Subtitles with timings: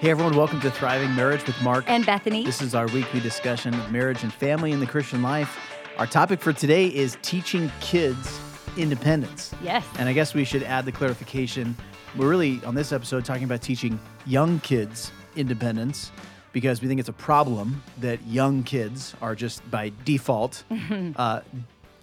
[0.00, 2.44] Hey everyone, welcome to Thriving Marriage with Mark and Bethany.
[2.44, 5.58] This is our weekly discussion of marriage and family in the Christian life.
[5.96, 8.38] Our topic for today is teaching kids
[8.76, 9.54] independence.
[9.62, 9.86] Yes.
[9.98, 11.74] And I guess we should add the clarification.
[12.16, 16.12] We're really on this episode talking about teaching young kids independence
[16.52, 20.64] because we think it's a problem that young kids are just by default
[21.16, 21.40] uh,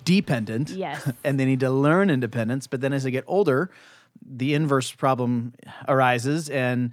[0.06, 0.70] dependent.
[0.70, 1.12] Yes.
[1.24, 2.66] and they need to learn independence.
[2.68, 3.70] But then as they get older,
[4.26, 5.54] the inverse problem
[5.88, 6.92] arises and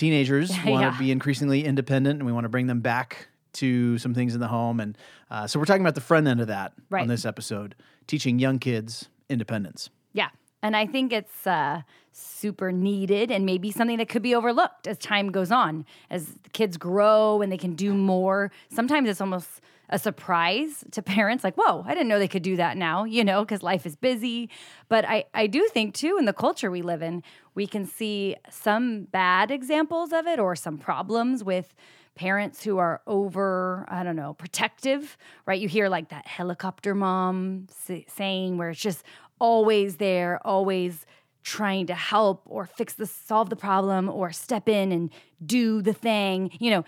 [0.00, 0.98] teenagers want to Yeah.
[0.98, 4.48] be increasingly independent and we want to bring them back to some things in the
[4.48, 4.80] home.
[4.80, 4.96] And
[5.30, 7.74] uh, so we're talking about the front end of that on this episode,
[8.06, 9.90] teaching young kids independence.
[10.12, 10.28] Yeah.
[10.62, 11.82] And I think it's uh,
[12.12, 15.84] super needed and maybe something that could be overlooked as time goes on.
[16.10, 19.48] As kids grow and they can do more, sometimes it's almost
[19.90, 23.24] a surprise to parents like, whoa, I didn't know they could do that now, you
[23.24, 24.48] know, because life is busy.
[24.88, 27.22] But I, I do think, too, in the culture we live in,
[27.54, 31.74] we can see some bad examples of it or some problems with
[32.14, 35.16] parents who are over, I don't know, protective,
[35.46, 35.60] right?
[35.60, 39.02] You hear like that helicopter mom say, saying where it's just
[39.38, 41.04] always there, always
[41.42, 45.10] trying to help or fix the solve the problem or step in and
[45.44, 46.50] do the thing.
[46.60, 46.84] You know,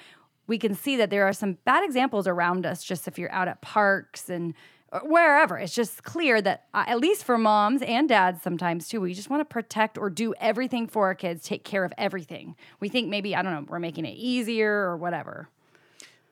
[0.46, 3.48] we can see that there are some bad examples around us just if you're out
[3.48, 4.54] at parks and
[5.04, 5.56] wherever.
[5.58, 9.30] It's just clear that uh, at least for moms and dads sometimes too, we just
[9.30, 12.56] want to protect or do everything for our kids, take care of everything.
[12.80, 15.48] We think maybe I don't know, we're making it easier or whatever.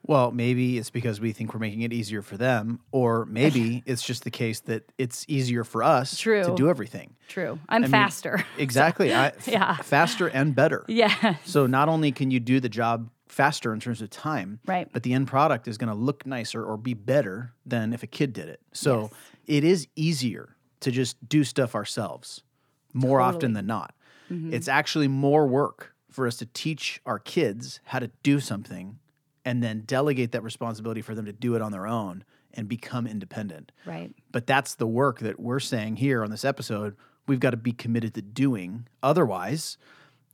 [0.07, 4.03] Well, maybe it's because we think we're making it easier for them, or maybe it's
[4.03, 6.43] just the case that it's easier for us True.
[6.43, 7.17] to do everything.
[7.29, 7.59] True.
[7.69, 8.45] I'm I mean, faster.
[8.59, 9.13] Exactly.
[9.15, 9.77] I, f- Yeah.
[9.77, 10.85] faster and better.
[10.89, 11.37] yeah.
[11.45, 14.89] So not only can you do the job faster in terms of time, Right.
[14.93, 18.07] but the end product is going to look nicer or be better than if a
[18.07, 18.61] kid did it.
[18.73, 19.11] So Yes.
[19.47, 22.43] it is easier to just do stuff ourselves
[22.93, 23.95] more often than not.
[24.31, 24.53] Mm-hmm.
[24.53, 28.99] It's actually more work for us to teach our kids how to do something
[29.45, 33.07] and then delegate that responsibility for them to do it on their own and become
[33.07, 33.71] independent.
[33.87, 34.13] Right.
[34.33, 36.97] But that's the work that we're saying here on this episode.
[37.29, 38.89] We've got to be committed to doing.
[39.03, 39.79] Otherwise,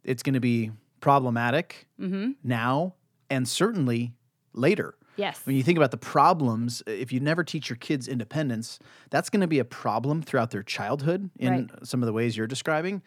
[0.03, 0.71] it's going to be
[1.07, 2.33] problematic mm-hmm.
[2.43, 2.95] now
[3.31, 4.13] and certainly
[4.53, 4.95] later.
[5.15, 5.41] Yes.
[5.45, 8.81] When you think about the problems, if you never teach your kids independence,
[9.11, 11.87] that's going to be a problem throughout their childhood in Right.
[11.87, 13.03] some of the ways you're describing.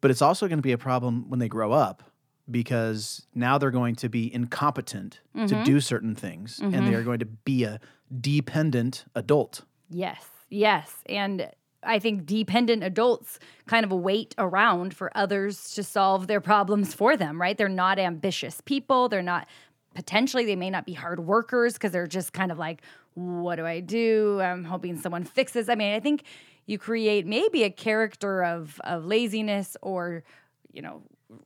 [0.00, 2.02] But it's also going to be a problem when they grow up
[2.50, 5.62] because now they're going to be incompetent to mm-hmm.
[5.62, 6.94] do certain things and they mm-hmm.
[6.96, 7.78] are going to be a
[8.20, 9.62] dependent adult.
[9.90, 10.92] Yes, yes.
[11.06, 11.48] And
[11.82, 17.16] I think dependent adults kind of wait around for others to solve their problems for
[17.16, 17.56] them, right?
[17.56, 19.08] They're not ambitious people.
[19.08, 19.46] They're not,
[19.94, 22.82] potentially, they may not be hard workers because they're just kind of like,
[23.14, 24.40] what do I do?
[24.40, 25.68] I'm hoping someone fixes.
[25.68, 26.24] I mean, I think
[26.66, 30.24] you create maybe a character of, of laziness or,
[30.72, 31.02] you know,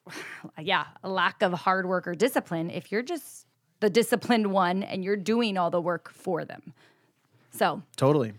[0.61, 3.47] yeah, a lack of hard work or discipline if you're just
[3.81, 6.73] the disciplined one and you're doing all the work for them.
[7.51, 8.33] So, Totally.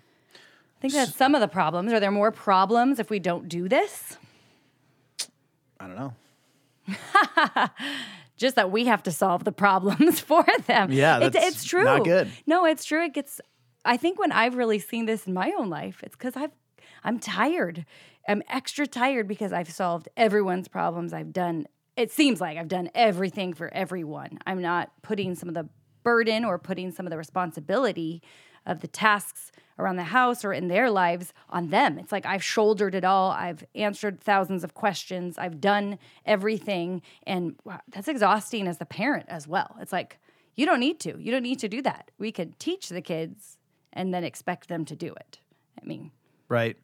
[0.84, 1.94] I think that's some of the problems.
[1.94, 4.18] Are there more problems if we don't do this?
[5.80, 6.14] I don't know.
[8.36, 10.92] Just that we have to solve the problems for them.
[10.92, 11.86] Yeah, that's it's true.
[11.86, 12.30] not good.
[12.46, 13.06] No, it's true.
[13.06, 13.40] It gets.
[13.86, 16.52] I think when I've really seen this in my own life, it's because I've
[17.02, 17.86] I'm tired.
[18.28, 21.14] I'm extra tired because I've solved everyone's problems.
[21.14, 21.66] I've done.
[21.96, 24.40] It seems like I've done everything for everyone.
[24.46, 25.70] I'm not putting some of the
[26.04, 28.22] burden or putting some of the responsibility
[28.66, 31.98] of the tasks around the house or in their lives on them.
[31.98, 33.32] It's like I've shouldered it all.
[33.32, 35.38] I've answered thousands of questions.
[35.38, 37.02] I've done everything.
[37.26, 39.76] And wow, that's exhausting as the parent as well.
[39.80, 40.20] It's like,
[40.56, 41.20] you don't need to.
[41.20, 42.12] You don't need to do that.
[42.18, 43.58] We could teach the kids
[43.92, 45.40] and then expect them to do it.
[45.82, 46.12] I mean,
[46.50, 46.78] Right.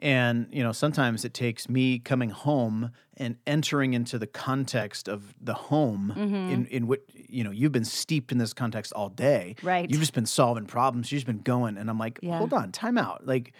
[0.00, 5.34] And, you know, sometimes it takes me coming home and entering into the context of
[5.40, 6.34] the home Mm-hmm.
[6.52, 9.56] in, in what, you know, you've been steeped in this context all day.
[9.62, 9.90] Right.
[9.90, 11.10] You've just been solving problems.
[11.10, 11.76] You've just been going.
[11.78, 12.38] And I'm like, Yeah.
[12.38, 13.26] hold on, time out.
[13.26, 13.52] Like,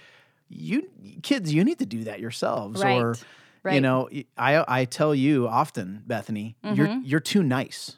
[0.48, 0.88] you
[1.22, 2.82] kids, you need to do that yourselves.
[2.82, 3.16] Or,
[3.64, 3.74] Right.
[3.74, 7.96] you know, I, I tell you often, Bethany, you're, you're too nice.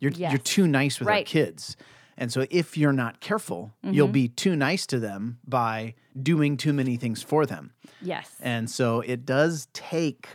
[0.00, 0.20] You're, Mm-hmm.
[0.20, 0.32] Yes.
[0.32, 1.76] you're too nice with our kids.
[2.20, 4.12] And so if you're not careful, you'll Mm-hmm.
[4.12, 7.72] be too nice to them by doing too many things for them.
[8.02, 8.34] yes.
[8.40, 10.26] And so it does take,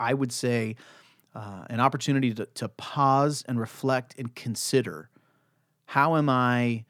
[0.00, 0.74] I would say,
[1.34, 5.08] uh, an opportunity to, to pause and reflect and consider
[5.86, 6.84] how am I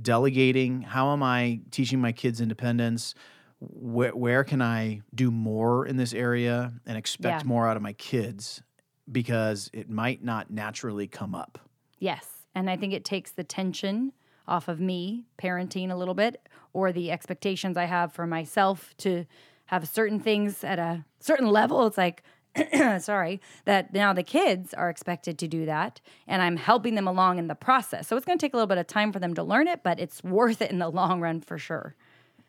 [0.00, 0.82] delegating?
[0.82, 3.14] How am I teaching my kids independence?
[3.60, 7.48] Where, where can I do more in this area and expect Yeah.
[7.48, 8.62] more out of my kids?
[9.10, 11.58] Because it might not naturally come up.
[11.98, 12.26] Yes.
[12.54, 14.12] And I think it takes the tension
[14.46, 19.26] off of me parenting a little bit or the expectations I have for myself to
[19.66, 21.86] have certain things at a certain level.
[21.86, 22.22] It's like,
[22.98, 27.38] sorry, that now the kids are expected to do that and I'm helping them along
[27.38, 28.08] in the process.
[28.08, 29.82] So it's going to take a little bit of time for them to learn it,
[29.82, 31.94] but it's worth it in the long run for sure.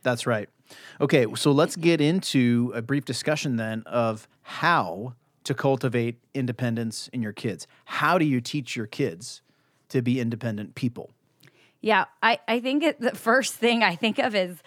[0.01, 0.47] That's right.
[1.01, 7.21] Okay, so let's get into a brief discussion then of how to cultivate independence in
[7.21, 7.67] your kids.
[7.85, 9.41] How do you teach your kids
[9.89, 11.11] to be independent people?
[11.81, 14.61] Yeah, I, I think it, the first thing I think of is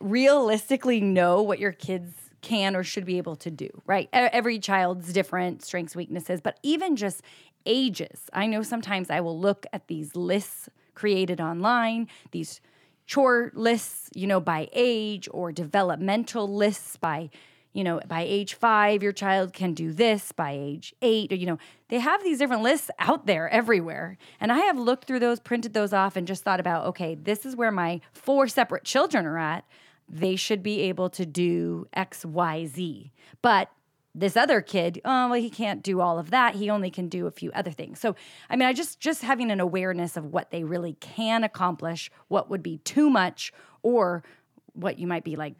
[0.00, 2.12] realistically know what your kids
[2.42, 4.08] can or should be able to do, right?
[4.12, 7.22] Every child's different strengths, weaknesses, but even just
[7.64, 8.30] ages.
[8.32, 12.60] I know sometimes I will look at these lists created online, these
[13.06, 17.30] chore lists, you know, by age or developmental lists by
[17.76, 21.44] you know, by age five, your child can do this, by age eight, or, you
[21.44, 21.58] know,
[21.88, 24.16] they have these different lists out there everywhere.
[24.40, 27.44] And I have looked through those, printed those off, and just thought about, okay, this
[27.44, 29.66] is where my four separate children are at.
[30.08, 33.12] They should be able to do X, Y, Z.
[33.42, 33.68] But
[34.14, 36.54] this other kid, oh well, he can't do all of that.
[36.54, 38.00] He only can do a few other things.
[38.00, 38.16] So,
[38.48, 42.48] I mean, I just just having an awareness of what they really can accomplish, what
[42.48, 43.52] would be too much,
[43.82, 44.24] or
[44.72, 45.56] what you might be like,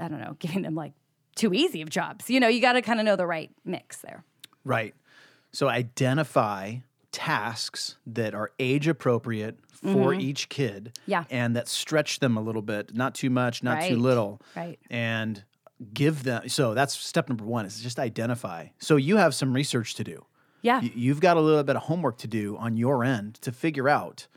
[0.00, 0.94] I don't know, giving them like
[1.34, 2.28] too easy of jobs.
[2.30, 4.24] You know, you got to kind of know the right mix there.
[4.64, 4.94] Right.
[5.52, 6.76] So identify
[7.10, 10.20] tasks that are age appropriate for mm-hmm.
[10.20, 10.98] each kid.
[11.06, 11.24] Yeah.
[11.30, 13.90] And that stretch them a little bit, not too much, not right.
[13.90, 14.40] too little.
[14.56, 14.78] Right.
[14.90, 15.44] And
[15.92, 18.68] give them so that's step number one is just identify.
[18.78, 20.24] So you have some research to do.
[20.62, 20.80] Yeah.
[20.80, 24.28] You've got a little bit of homework to do on your end to figure out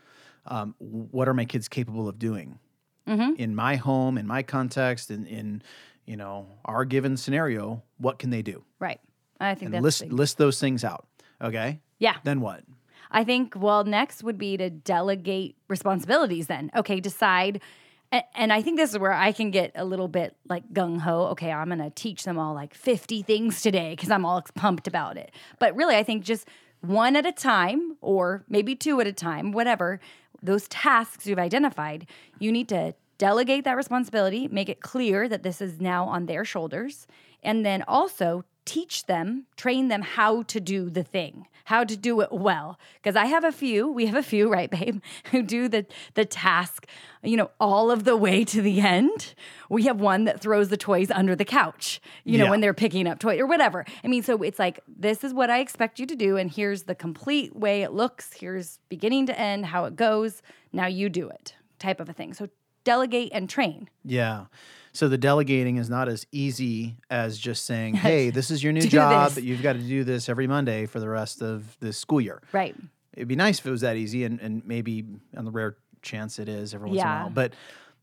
[0.48, 2.60] um, what are my kids capable of doing
[3.08, 3.36] mm-hmm.
[3.38, 5.62] in my home, in my context, in, in
[6.06, 8.64] you know, our given scenario, what can they do?
[8.80, 9.00] Right.
[9.40, 10.14] I think and that's list big.
[10.14, 11.08] list those things out.
[11.42, 11.80] Okay.
[12.00, 12.16] Yeah.
[12.24, 12.64] Then what?
[13.12, 16.48] I think well, next would be to delegate responsibilities.
[16.48, 17.62] Then okay, decide.
[18.12, 21.00] And, and I think this is where I can get a little bit like gung
[21.00, 21.28] ho.
[21.28, 24.88] Okay, I'm going to teach them all like 50 things today because I'm all pumped
[24.88, 25.32] about it.
[25.60, 26.48] But really, I think just
[26.82, 30.00] one at a time, or maybe two at a time, whatever,
[30.42, 32.08] those tasks you've identified,
[32.40, 36.46] you need to delegate that responsibility, make it clear that this is now on their
[36.46, 37.08] shoulders,
[37.44, 42.20] and then also teach them, train them how to do the thing, how to do
[42.22, 42.80] it well.
[42.96, 45.02] Because I have a few, we have a few, right, babe,
[45.32, 45.86] who do the
[46.16, 46.88] the task,
[47.24, 49.36] you know, all of the way to the end.
[49.70, 52.50] We have one that throws the toys under the couch, you know, yeah.
[52.50, 53.86] when they're picking up toy or whatever.
[54.04, 56.84] I mean, so it's like this is what I expect you to do, and here's
[56.84, 58.34] the complete way it looks.
[58.34, 60.42] Here's beginning to end, how it goes.
[60.74, 62.34] Now you do it, type of a thing.
[62.34, 62.50] So
[62.86, 63.90] delegate and train.
[64.06, 64.46] Yeah.
[64.94, 68.82] So the delegating is not as easy as just saying, "Hey, this is your new
[68.82, 72.22] job, but you've got to do this every Monday for the rest of the school
[72.22, 72.76] year." Right.
[73.14, 75.04] It'd be nice if it was that easy, and, and maybe
[75.36, 77.16] on the rare chance it is every once yeah.
[77.16, 77.30] in a while.
[77.32, 77.54] But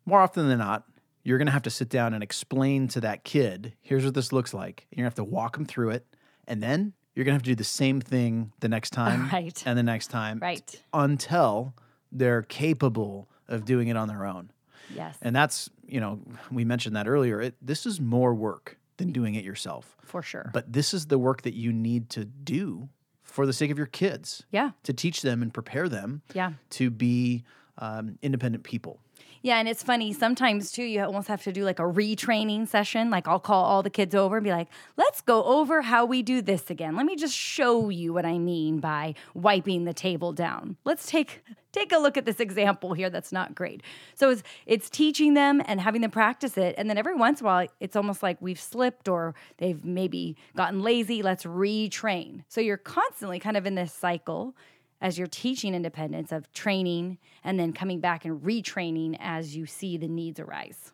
[0.04, 0.84] more often than not,
[1.22, 4.30] you're going to have to sit down and explain to that kid, "Here's what this
[4.30, 6.06] looks like." You're going to have to walk them through it,
[6.46, 9.62] and then you're going to have to do the same thing the next time, right.
[9.64, 11.72] and the next time, right, until
[12.10, 14.50] they're capable of doing it on their own.
[14.94, 15.16] Yes.
[15.22, 16.20] And that's, you know,
[16.50, 17.40] we mentioned that earlier.
[17.40, 19.96] It, this is more work than doing it yourself.
[20.02, 20.50] For sure.
[20.52, 22.88] But this is the work that you need to do
[23.22, 24.44] for the sake of your kids.
[24.50, 24.70] Yeah.
[24.84, 26.52] To teach them and prepare them yeah.
[26.70, 27.44] to be
[27.78, 29.00] um, independent people.
[29.44, 30.84] Yeah, and it's funny sometimes too.
[30.84, 33.10] You almost have to do like a retraining session.
[33.10, 36.22] Like I'll call all the kids over and be like, "Let's go over how we
[36.22, 36.94] do this again.
[36.94, 40.76] Let me just show you what I mean by wiping the table down.
[40.84, 43.10] Let's take take a look at this example here.
[43.10, 43.82] That's not great."
[44.14, 47.46] So it's it's teaching them and having them practice it, and then every once in
[47.46, 51.20] a while, it's almost like we've slipped or they've maybe gotten lazy.
[51.20, 52.44] Let's retrain.
[52.48, 54.54] So you're constantly kind of in this cycle
[55.02, 59.98] as you're teaching independence of training and then coming back and retraining as you see
[59.98, 60.92] the needs arise.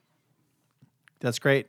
[1.21, 1.69] That's great.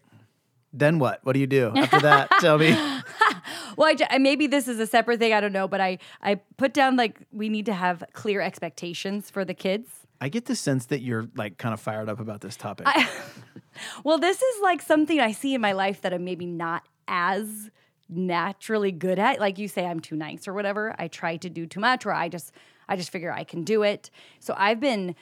[0.71, 1.19] Then what?
[1.23, 2.29] What do you do after that?
[2.39, 2.71] Tell me.
[3.77, 5.33] well, I, maybe this is a separate thing.
[5.33, 9.29] I don't know, but I I put down like we need to have clear expectations
[9.29, 9.89] for the kids.
[10.21, 12.85] I get the sense that you're like kind of fired up about this topic.
[12.87, 13.09] I,
[14.03, 17.71] well, this is like something I see in my life that I'm maybe not as
[18.09, 21.65] naturally good at like you say i'm too nice or whatever i try to do
[21.67, 22.51] too much or i just
[22.87, 24.09] i just figure i can do it.
[24.39, 25.15] So i've been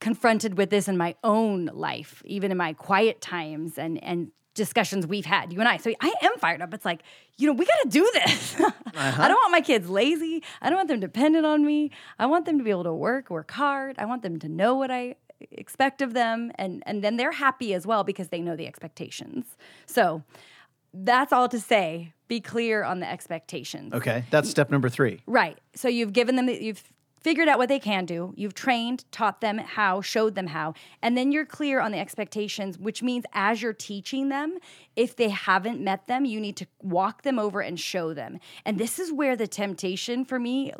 [0.00, 5.06] confronted with this in my own life even in my quiet times and and discussions
[5.06, 5.76] we've had you and i.
[5.78, 6.74] So i am fired up.
[6.74, 7.02] It's like
[7.38, 8.60] you know we got to do this.
[8.98, 9.22] Uh-huh.
[9.22, 10.42] i don't want my kids lazy.
[10.60, 11.92] I don't want them dependent on me.
[12.18, 13.96] I want them to be able to work work hard.
[13.96, 15.14] I want them to know what i
[15.52, 19.56] expect of them and and then they're happy as well because they know the expectations.
[19.86, 20.24] So
[20.92, 23.92] that's all to say be clear on the expectations.
[23.92, 25.20] Okay, that's step number three.
[25.26, 25.58] Right.
[25.74, 26.82] So you've given them, you've
[27.20, 28.32] figured out what they can do.
[28.36, 30.74] You've trained, taught them how, showed them how.
[31.02, 34.58] And then you're clear on the expectations, which means as you're teaching them,
[34.94, 38.38] if they haven't met them, you need to walk them over and show them.
[38.64, 40.72] And this is where the temptation for me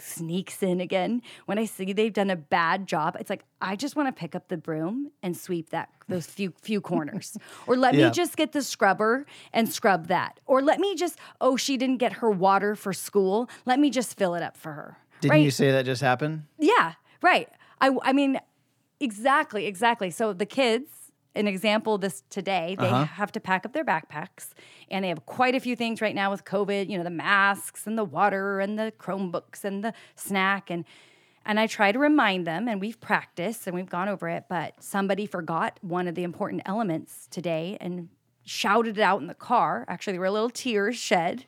[0.00, 3.16] sneaks in again when I see they've done a bad job.
[3.20, 6.52] It's like I just want to pick up the broom and sweep that those few
[6.62, 7.36] few corners,
[7.66, 8.06] or let Yeah.
[8.06, 11.96] me just get the scrubber and scrub that, or let me just oh she didn't
[11.98, 14.98] get her water for school, let me just fill it up for her.
[15.20, 15.44] Didn't right?
[15.44, 16.44] you say that just happened?
[16.58, 17.48] Yeah, right.
[17.80, 18.38] I I mean,
[19.00, 20.10] exactly, exactly.
[20.10, 20.90] So the kids,
[21.36, 23.04] an example this today, they Uh-huh.
[23.04, 24.50] have to pack up their backpacks
[24.90, 27.86] and they have quite a few things right now with COVID, you know, the masks
[27.86, 30.84] and the water and the Chromebooks and the snack and
[31.48, 34.82] and I try to remind them and we've practiced and we've gone over it, but
[34.82, 38.08] somebody forgot one of the important elements today and
[38.44, 39.84] shouted it out in the car.
[39.86, 41.44] Actually, there were little tears shed.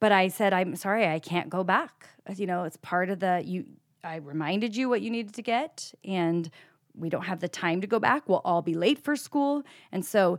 [0.00, 2.08] But I said, I'm sorry, I can't go back.
[2.34, 3.66] You know, it's part of the you
[4.02, 6.48] I reminded you what you needed to get and
[6.96, 8.28] we don't have the time to go back.
[8.28, 9.62] We'll all be late for school.
[9.92, 10.38] And so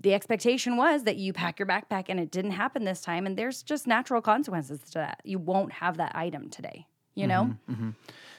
[0.00, 3.36] the expectation was that you pack your backpack and it didn't happen this time and
[3.36, 5.20] there's just natural consequences to that.
[5.24, 7.56] You won't have that item today, you know?
[7.68, 7.90] Mm-hmm, mm-hmm.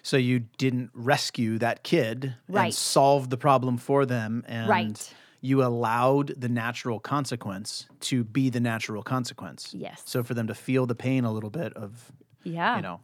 [0.02, 2.66] So you didn't rescue that kid Right.
[2.66, 5.14] and solve the problem for them and Right.
[5.42, 9.74] you allowed the natural consequence to be the natural consequence.
[9.74, 10.02] Yes.
[10.06, 12.12] So for them to feel the pain a little bit of
[12.44, 12.78] Yeah.
[12.78, 13.02] you know.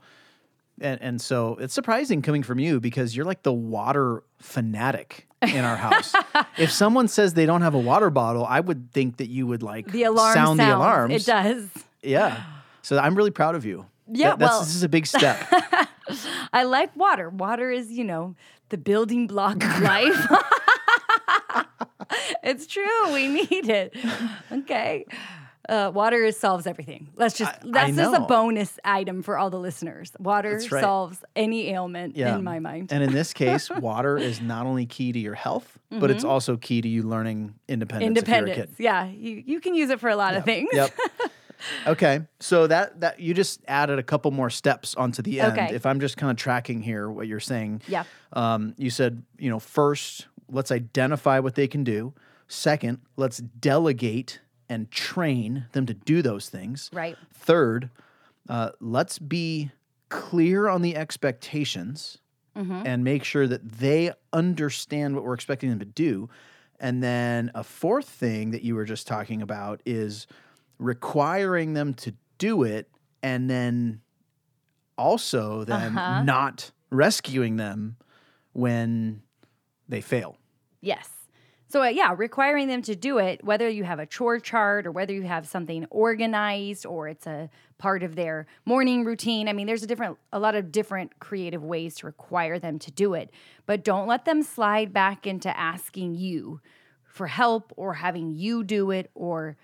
[0.82, 5.64] And and so it's surprising coming from you because you're like the water fanatic in
[5.64, 6.14] our house.
[6.58, 9.64] if someone says they don't have a water bottle, I would think that you would
[9.64, 11.12] like the alarm sound the alarm.
[11.12, 11.70] It does.
[12.04, 12.44] Yeah.
[12.82, 13.86] So I'm really proud of you.
[14.08, 15.48] Yeah, That- that's, well- this is a big step.
[16.54, 17.30] I like water.
[17.30, 18.36] Water is, you know,
[18.70, 20.28] the building block of life.
[22.44, 23.14] it's true.
[23.14, 23.96] We need it.
[24.52, 25.06] Okay.
[25.68, 27.10] Uh, water is, solves everything.
[27.16, 30.12] Let's just, I- I that's just a bonus item for all the listeners.
[30.20, 30.82] Water right.
[30.82, 32.36] solves any ailment Yeah.
[32.36, 32.92] in my mind.
[32.94, 36.58] And in this case, water is not only key to your health, but it's also
[36.58, 38.20] key to you learning independence.
[38.22, 38.48] if you're a Mm-hmm.
[38.50, 38.80] Independence.
[38.80, 39.06] Yeah.
[39.08, 40.70] You, you can use it for a lot of things.
[40.74, 40.92] Yep.
[41.88, 42.22] okay.
[42.40, 45.54] So that that you just added a couple more steps onto the end.
[45.58, 45.74] Okay.
[45.74, 47.82] If I'm just kind of tracking here what you're saying.
[47.88, 48.04] Yeah.
[48.34, 52.14] Um, you said, you know, first, let's identify what they can do.
[52.48, 56.90] Second, let's delegate and train them to do those things.
[56.94, 57.18] Right.
[57.34, 57.90] Third,
[58.50, 59.72] uh, let's be
[60.10, 62.20] clear on the expectations
[62.58, 62.84] Mm-hmm.
[62.86, 66.30] and make sure that they understand what we're expecting them to do.
[66.80, 70.26] And then a fourth thing that you were just talking about is
[70.80, 72.90] requiring them to do it
[73.22, 74.00] and then
[74.98, 76.24] also then Uh-huh.
[76.24, 77.98] not rescuing them
[78.54, 79.22] when
[79.90, 80.38] they fail.
[80.80, 81.10] Yes.
[81.68, 84.92] So, uh, yeah, requiring them to do it, whether you have a chore chart or
[84.92, 89.50] whether you have something organized or it's a part of their morning routine.
[89.50, 92.92] I mean, there's a different, a lot of different creative ways to require them to
[92.92, 93.32] do it.
[93.66, 96.62] But don't let them slide back into asking you
[97.04, 99.58] for help or having you do it or,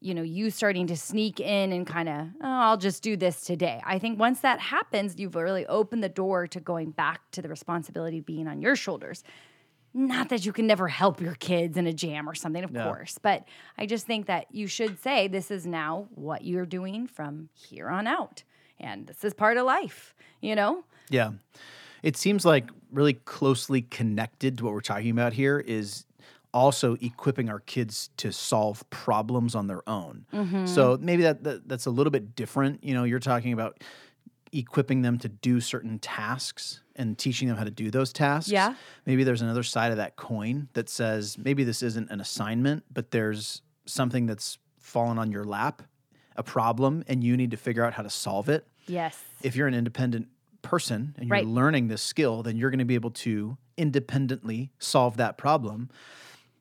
[0.00, 3.40] you know, you starting to sneak in and kind of, oh, I'll just do this
[3.42, 3.80] today.
[3.86, 7.48] I think once that happens, you've really opened the door to going back to the
[7.48, 9.24] responsibility being on your shoulders.
[9.98, 12.84] Not that you can never help your kids in a jam or something, of Yeah.
[12.84, 13.44] course, but
[13.76, 17.88] I just think that you should say this is now what you're doing from here
[17.88, 18.44] on out.
[18.78, 20.84] And this is part of life, you know?
[21.10, 21.32] Yeah.
[22.04, 26.04] It seems like really closely connected to what we're talking about here is
[26.54, 30.26] also equipping our kids to solve problems on their own.
[30.32, 30.66] Mm-hmm.
[30.66, 32.84] So maybe that, that that's a little bit different.
[32.84, 33.82] You know, you're talking about
[34.52, 38.50] equipping them to do certain tasks and teaching them how to do those tasks.
[38.50, 38.74] Yeah.
[39.06, 43.10] Maybe there's another side of that coin that says maybe this isn't an assignment, but
[43.10, 45.82] there's something that's fallen on your lap,
[46.36, 49.18] a problem, and you need to figure out how to solve it Yes.
[49.42, 50.28] if you're an independent
[50.62, 51.46] person and you're Right.
[51.46, 55.88] learning this skill, then you're going to be able to independently solve that problem.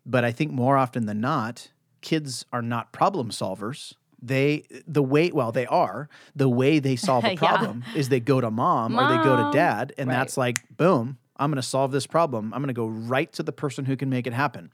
[0.06, 3.94] But I think more often than not, kids are not problem solvers.
[4.22, 7.36] They the way well they are the way they solve a Yeah.
[7.36, 10.16] problem is they go to mom, or they go to dad and Right.
[10.16, 13.44] that's like boom I'm going to solve this problem I'm going to go right to
[13.44, 14.72] the person who can make it happen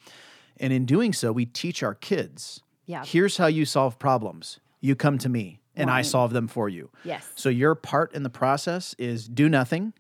[0.58, 3.04] and in doing so we teach our kids Yeah.
[3.06, 6.90] here's how you solve problems you come to me and I solve them for you
[7.04, 7.30] Yes.
[7.36, 9.94] so your part in the process is do nothing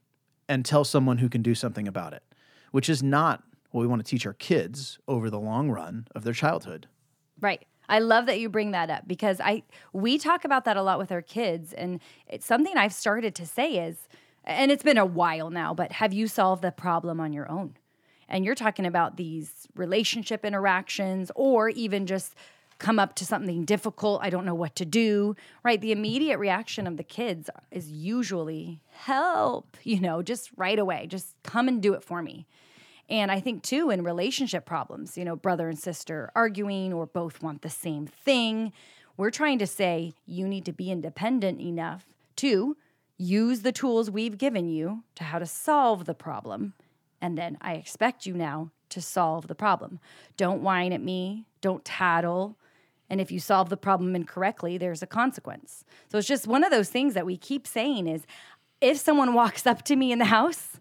[0.47, 2.21] and tell someone who can do something about it,
[2.71, 6.23] which is not what we want to teach our kids over the long run of
[6.25, 6.87] their childhood.
[7.39, 7.65] Right.
[7.89, 10.97] I love that you bring that up because I we talk about that a lot
[10.97, 14.07] with our kids and it's something I've started to say is
[14.45, 17.75] and it's been a while now, but have you solved the problem on your own?
[18.27, 22.35] And you're talking about these relationship interactions or even just
[22.79, 25.79] come up to something difficult, I don't know what to do, right?
[25.79, 31.35] The immediate reaction of the kids is usually help, you know, just right away, just
[31.43, 32.45] come and do it for me.
[33.09, 37.41] And I think too in relationship problems, you know, brother and sister arguing or both
[37.41, 38.71] want the same thing,
[39.17, 42.05] we're trying to say you need to be independent enough
[42.37, 42.77] to
[43.17, 46.73] use the tools we've given you to how to solve the problem.
[47.21, 49.99] And then I expect you now to solve the problem.
[50.37, 52.57] Don't whine at me, don't tattle.
[53.09, 55.83] And if you solve the problem incorrectly, there's a consequence.
[56.11, 58.25] So it's just one of those things that we keep saying is
[58.81, 60.79] if someone walks up to me in the house,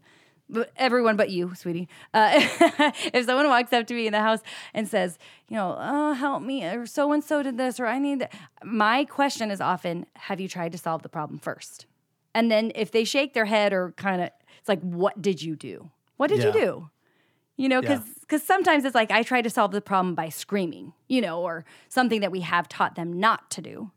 [0.76, 1.88] everyone but you, sweetie.
[2.12, 2.30] Uh,
[3.12, 4.40] if someone walks up to me in the house
[4.74, 5.18] and says,
[5.48, 8.32] you know, oh, help me, or so and so did this, or I need that,
[8.64, 11.86] my question is often, have you tried to solve the problem first?
[12.34, 15.56] And then if they shake their head or kind of, it's like, what did you
[15.56, 15.90] do?
[16.16, 16.46] What did Yeah.
[16.46, 16.90] you do?
[17.56, 18.14] You know, because Yeah.
[18.20, 21.64] because sometimes it's like I try to solve the problem by screaming, you know, or
[21.88, 23.90] something that we have taught them not to do.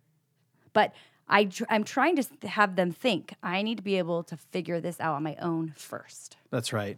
[0.74, 0.94] But
[1.28, 4.80] I tr- I'm trying to have them think I need to be able to figure
[4.80, 6.38] this out on my own first.
[6.52, 6.98] That's right.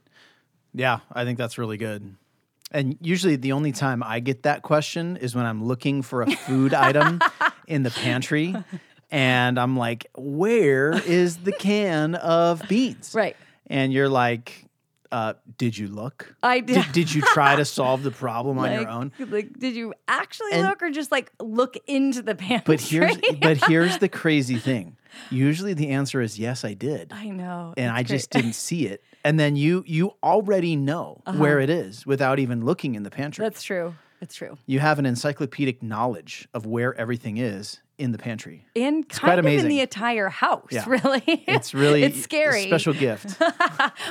[0.73, 2.15] Yeah, I think that's really good.
[2.71, 6.31] And usually the only time I get that question is when I'm looking for a
[6.31, 7.21] food item
[7.65, 8.53] in the pantry
[9.09, 13.13] and I'm like, where is the can of beans?
[13.15, 13.37] Right.
[13.67, 14.66] And you're like,
[15.11, 16.35] uh, did you look?
[16.43, 19.11] I Did, did you try to solve the problem on your own?
[19.19, 22.75] Like, did you actually And- look or just like look into the pantry?
[22.75, 24.97] But here's but here's the crazy thing.
[25.31, 27.11] Usually the answer is yes, I did.
[27.13, 27.73] I know.
[27.77, 29.03] and I just didn't see it.
[29.23, 33.43] And then you you already know where it is without even looking in the pantry.
[33.43, 33.49] Uh-huh.
[33.49, 33.95] That's true.
[34.19, 34.57] It's true.
[34.65, 38.65] you have an encyclopedic knowledge of where everything is in the pantry.
[38.75, 40.85] And quite kind of in the entire house, Yeah.
[40.87, 41.23] really.
[41.47, 42.63] It's really it's scary.
[42.65, 43.35] a special gift.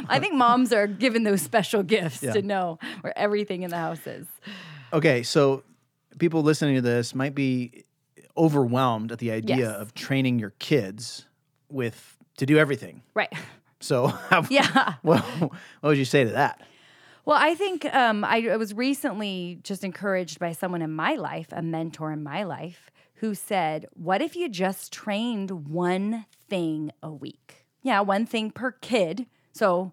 [0.09, 2.33] I think moms are given those special gifts Yeah.
[2.33, 4.27] to know where everything in the house is.
[4.93, 5.63] Okay, so
[6.19, 7.85] people listening to this might be
[8.37, 9.75] overwhelmed at the idea Yes.
[9.77, 11.27] of training your kids
[11.71, 13.03] with to do everything.
[13.15, 13.33] Right.
[13.81, 14.95] So, how, Yeah.
[15.03, 15.51] what, what
[15.83, 16.61] would you say to that?
[17.27, 21.49] Well, I think um, I, I was recently just encouraged by someone in my life,
[21.51, 27.11] a mentor in my life, who said, What if you just trained one thing a
[27.13, 27.67] week?
[27.83, 29.27] Yeah, one thing per kid.
[29.53, 29.93] So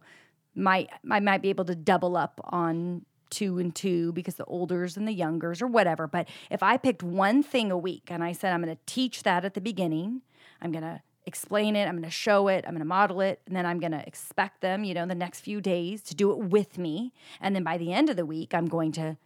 [0.54, 4.96] might I might be able to double up on two and two because the olders
[4.96, 6.06] and the youngers or whatever.
[6.06, 9.24] But if I picked one thing a week and I said I'm going to teach
[9.24, 10.22] that at the beginning,
[10.62, 13.42] I'm going to explain it, I'm going to show it, I'm going to model it,
[13.46, 16.32] and then I'm going to expect them, you know, the next few days to do
[16.32, 17.14] it with me.
[17.40, 19.18] And then by the end of the week, I'm going to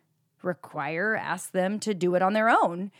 [0.41, 2.91] require, ask them to do it on their own.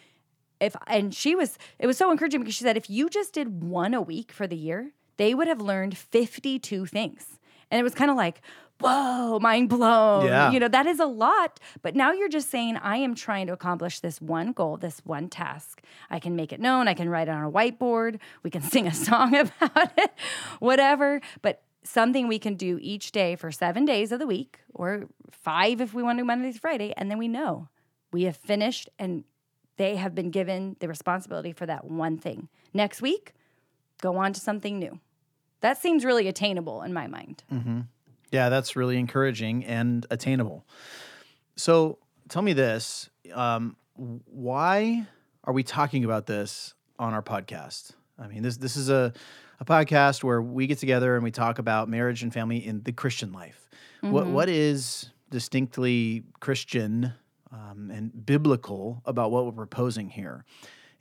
[0.60, 3.64] If and she was it was so encouraging because she said if you just did
[3.64, 7.40] one a week for the year, they would have learned 52 things.
[7.70, 8.42] And it was kind of like,
[8.80, 10.26] whoa, mind blown.
[10.26, 10.52] Yeah.
[10.52, 11.60] You know, that is a lot.
[11.82, 15.30] But now you're just saying, I am trying to accomplish this one goal, this one
[15.30, 15.82] task.
[16.10, 16.88] I can make it known.
[16.88, 18.20] I can write it on a whiteboard.
[18.44, 20.12] We can sing a song about it,
[20.60, 21.22] whatever.
[21.42, 25.82] But something we can do each day for seven days of the week, or five
[25.82, 26.94] if we want to do Monday to Friday.
[26.98, 27.70] And then we know
[28.12, 29.24] we have finished and
[29.78, 32.50] they have been given the responsibility for that one thing.
[32.74, 33.34] Next week,
[34.02, 35.00] go on to something new.
[35.62, 37.44] That seems really attainable in my mind.
[37.52, 37.82] Mm-hmm.
[38.32, 40.66] Yeah, that's really encouraging and attainable.
[41.56, 41.98] So
[42.30, 45.08] tell me this um, why
[45.44, 47.92] are we talking about this on our podcast?
[48.20, 49.14] I mean, this, this is a,
[49.60, 52.92] a podcast where we get together and we talk about marriage and family in the
[52.92, 53.70] Christian life.
[54.12, 57.14] What, what is distinctly Christian
[57.52, 60.46] um, and biblical about what we're proposing here?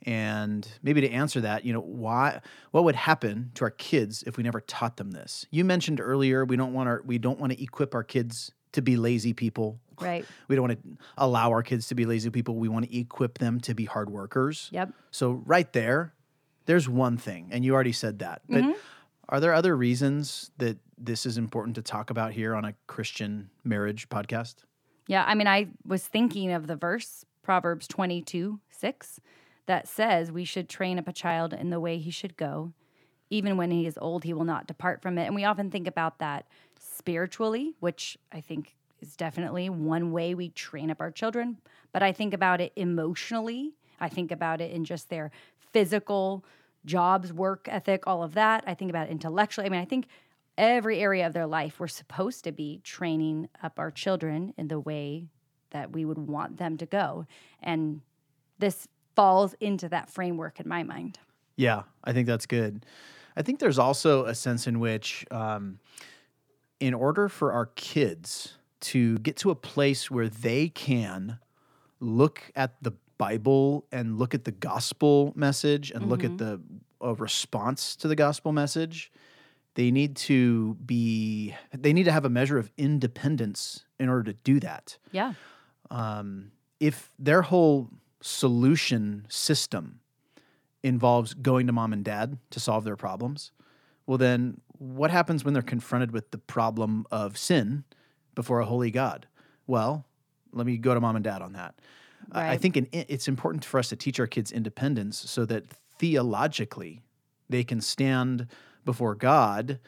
[0.03, 2.39] And maybe to answer that, you know, why
[2.71, 5.45] what would happen to our kids if we never taught them this?
[5.51, 8.81] You mentioned earlier we don't want our we don't want to equip our kids to
[8.81, 9.79] be lazy people.
[9.99, 10.25] Right.
[10.47, 12.55] We don't want to allow our kids to be lazy people.
[12.55, 14.69] We want to equip them to be hard workers.
[14.71, 14.91] Yep.
[15.09, 16.13] So right there,
[16.67, 18.41] there's one thing, and you already said that.
[18.47, 18.71] But Mm-hmm.
[19.29, 23.49] are there other reasons that this is important to talk about here on a Christian
[23.63, 24.55] marriage podcast?
[25.07, 29.19] Yeah, I mean, I was thinking of the verse, Proverbs 22 6,
[29.67, 32.73] that says we should train up a child in the way he should go.
[33.29, 35.25] Even when he is old, he will not depart from it.
[35.25, 36.45] And we often think about that
[36.79, 41.57] spiritually, which I think is definitely one way we train up our children.
[41.91, 43.73] But I think about it emotionally.
[43.99, 45.31] I think about it in just their
[45.73, 46.45] physical
[46.85, 48.63] jobs, work ethic, all of that.
[48.65, 49.67] I think about it intellectually.
[49.67, 50.07] I mean, I think
[50.57, 54.79] every area of their life we're supposed to be training up our children in the
[54.79, 55.27] way
[55.71, 57.27] that we would want them to go.
[57.61, 58.01] And
[58.57, 61.17] this falls into that framework in my mind.
[61.55, 62.85] Yeah, I think that's good.
[63.35, 65.79] I think there's also a sense in which, um,
[66.79, 71.39] in order for our kids to get to a place where they can
[71.99, 76.61] look at the Bible and look at the gospel message and look at the
[77.01, 79.11] a response to the gospel message,
[79.73, 84.33] they need to be they need to have a measure of independence in order to
[84.43, 84.99] do that.
[85.11, 85.33] Yeah.
[86.79, 87.89] If their whole
[88.21, 89.99] solution system
[90.83, 93.51] involves going to mom and dad to solve their problems,
[94.05, 97.83] well then what happens when they're confronted with the problem of sin
[98.35, 99.27] before a holy God?
[99.65, 100.05] Well,
[100.53, 101.75] let me go to mom and dad on that.
[102.31, 105.65] I- I think an, it's important for us to teach our kids independence so that
[105.99, 107.01] theologically
[107.49, 108.47] they can stand
[108.85, 109.79] before God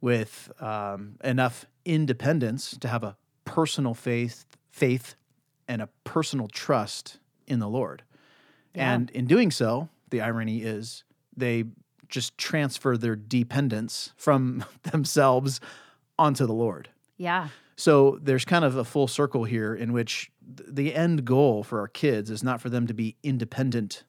[0.00, 5.14] with um, enough independence to have a personal faith, faith,
[5.66, 8.02] and a personal trust in the Lord.
[8.74, 8.92] Yeah.
[8.94, 11.04] And in doing so, the irony is
[11.36, 11.64] they
[12.08, 15.60] just transfer their dependence from themselves
[16.18, 16.88] onto the Lord.
[17.16, 17.48] Yeah.
[17.76, 21.88] So there's kind of a full circle here in which the end goal for our
[21.88, 24.04] kids is not for them to be independent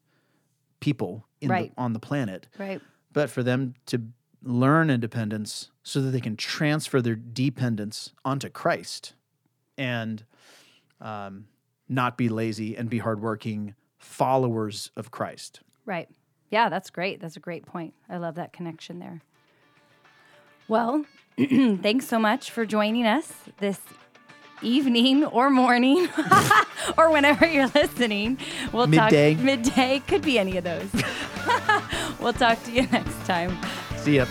[0.79, 1.75] people in Right.
[1.75, 2.81] the, on the planet, Right.
[3.13, 4.01] but for them to
[4.41, 9.13] learn independence so that they can transfer their dependence onto Christ
[9.77, 10.23] and
[11.01, 11.45] um,
[11.89, 15.61] not be lazy and be hardworking followers of Christ.
[15.85, 16.07] Right.
[16.49, 17.19] Yeah, that's great.
[17.19, 17.93] That's a great point.
[18.07, 19.21] I love that connection there.
[20.67, 21.05] Well,
[21.37, 23.79] thanks so much for joining us this
[24.61, 26.07] evening or morning
[26.97, 28.37] or whenever you're listening.
[28.71, 29.35] We'll Midday.
[29.35, 30.89] talk midday, could be any of those.
[32.19, 33.57] we'll talk to you next time.
[33.97, 34.25] See ya.